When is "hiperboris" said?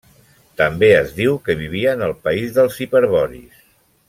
2.87-3.63